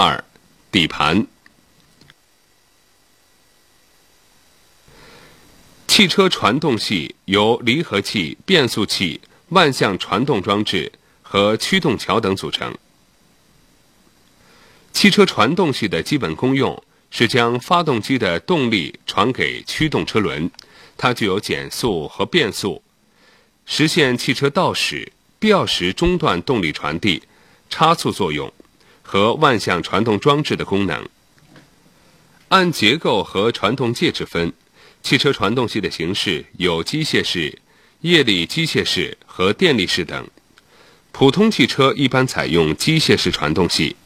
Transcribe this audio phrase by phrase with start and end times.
[0.00, 0.22] 二、
[0.70, 1.26] 底盘。
[5.88, 12.72] 汽车传动系由离合器、变速器、万向传动装置和驱动桥等组成。
[14.92, 16.80] 汽车传动系的基本功用
[17.10, 20.48] 是将发动机的动力传给驱动车轮，
[20.96, 22.80] 它具有减速和变速，
[23.66, 25.10] 实现汽车倒驶、
[25.40, 27.20] 必要时中断动力传递、
[27.68, 28.52] 差速作用
[29.08, 31.08] 和万向传动装置的功能。
[32.48, 34.52] 按结构和传动介质分。
[35.02, 37.58] 汽车传动系的形式有机械式、
[38.02, 40.28] 液力机械式和电力式等。
[41.10, 43.96] 普通汽车一般采用机械式传动系。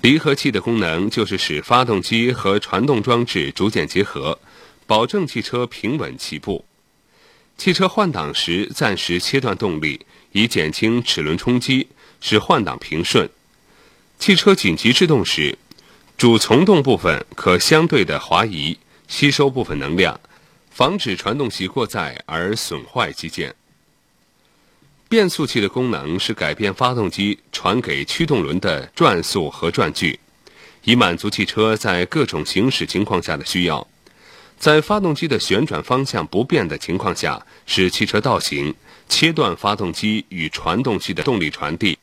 [0.00, 4.40] 离合器的功能就是使发动机和传动装置逐渐结合，
[4.86, 6.64] 保证汽车平稳起步。
[7.56, 10.00] 汽车换挡时暂时切断动力，
[10.32, 11.86] 以减轻齿轮冲击，
[12.20, 13.30] 使换挡平顺。
[14.18, 15.56] 汽车紧急制动时，
[16.16, 18.76] 主从动部分可相对的滑移。
[19.06, 20.20] 吸收部分能量，
[20.70, 23.54] 防止传动系过载而损坏机件。
[25.08, 30.20] 变速器的功能是改变发动机传给驱动轮的转速和转距，
[30.84, 33.88] 以满足汽车在各种行驶情况下的需要。
[34.58, 38.74] 在发动机的旋转方向不变的情况下，使汽车倒行，
[39.08, 41.96] 切断发动机与传动系的动力传递。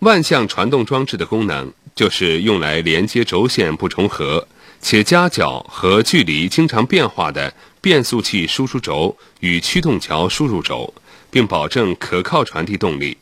[0.00, 1.72] 万向传动装置的功能。
[1.94, 4.46] 就是用来连接轴线不重合
[4.82, 10.92] 且夹角和距离经常变化的变速器输出轴与驱动桥输入轴，
[11.30, 13.16] 并保证可靠传递动力。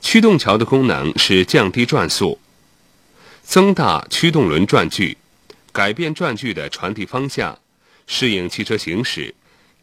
[0.00, 2.40] 驱动桥的功能是降低转速、
[3.44, 5.16] 增大驱动轮转距、
[5.70, 7.56] 改变转距的传递方向、
[8.08, 9.32] 适应汽车行驶，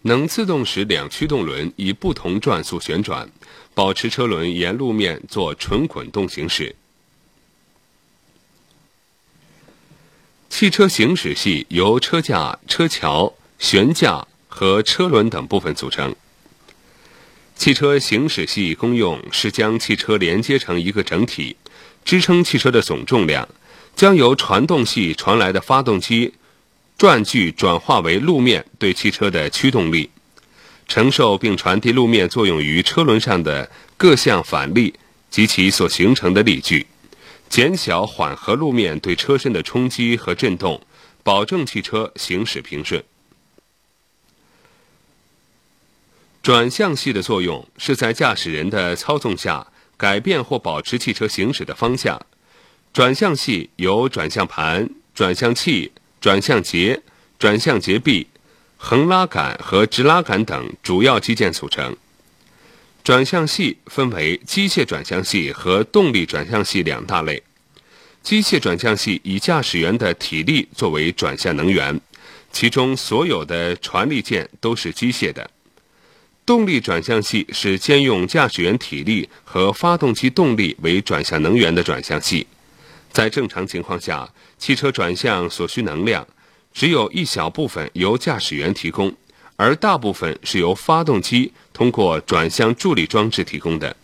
[0.04, 3.30] 能自动使两驱动轮以不同转速旋转，
[3.74, 6.76] 保持车轮沿路面做纯滚动行驶。
[10.50, 16.14] 汽车行驶系由车架、车桥、悬架和车轮等部分组成。
[17.56, 21.56] 汽车行驶系功用是将汽车连接成一个整体，
[22.04, 23.48] 支撑汽车的总重量，
[23.96, 26.34] 将由传动系传来的发动机
[27.04, 30.10] 转距转化为路面对汽车的驱动力，
[30.88, 34.94] 承受并传递路面作用于车轮上的各项反力
[35.30, 36.88] 及其所形成的力矩。
[37.50, 40.82] 减小缓和路面对车身的冲击和震动，
[41.24, 43.04] 保证汽车行驶平顺。
[46.42, 52.26] 转向系的作用是在驾驶人的操纵下改变或保持汽车行驶的方向。
[52.94, 55.92] 转向系由转向盘、转向器、
[56.24, 57.02] 转向节、
[57.38, 58.26] 转向节臂、
[58.78, 61.98] 横拉杆和直拉杆等主要机件组成。
[63.04, 67.44] 转向系分为机械转向系和动力转向系两大类。
[68.22, 72.00] 机械转向系以驾驶员的体力作为转向能源，
[72.54, 75.52] 其中所有的传力件都是机械的。
[76.46, 82.48] 动力转向系是兼用驾驶员体力和发动机动力为转向能源的转向系。
[83.14, 86.28] 在正常情况下，汽车转向所需能量
[86.74, 89.16] 只有一小部分由驾驶员提供。
[89.56, 93.96] 而大部分是由发动机通过转向助力装置提供的，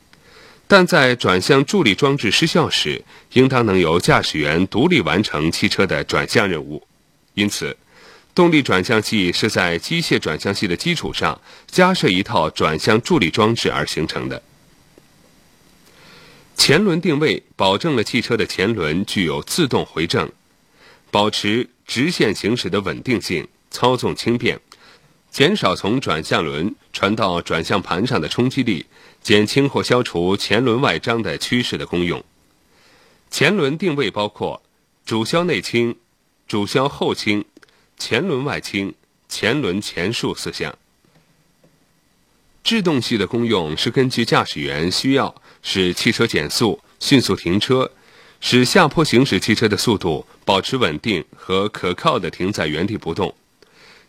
[0.67, 3.03] 但在转向助力装置失效时，
[3.33, 6.85] 应当能由驾驶员独立完成汽车的转向任务。
[7.33, 7.75] 因此，
[8.35, 14.39] 动力转向系是在机械转向系的基础上加设一套转向助力装置而形成的。
[16.59, 20.29] 前轮定位保证了汽车的前轮具有自动回正，
[21.09, 24.59] 保持直线行驶的稳定性，操纵轻便。
[25.31, 28.85] 减少从转向轮传到转向盘上的冲击力，
[29.23, 32.21] 减轻或消除前轮外张的趋势的功用。
[33.31, 34.61] 前轮定位包括
[35.05, 35.95] 主销内倾、
[36.45, 37.45] 主销后倾、
[37.97, 38.93] 前轮外倾、
[39.29, 40.77] 前轮前束四项。
[42.61, 47.91] 制动系的功用是根据驾驶员需要，使汽车减速、迅速停车，
[48.41, 53.35] 使下坡行驶汽车的速度保持稳定和可靠的停在原地不动。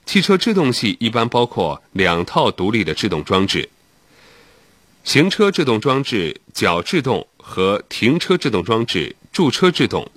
[0.07, 3.69] 汽车制动系一般包括两套独立的制动装置：
[5.05, 10.11] 行车制动装置脚制动和停车制动装置驻车制动。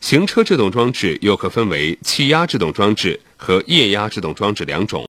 [0.00, 5.06] 行车制动装置又可分为气压制动装置和液压制动装置两种。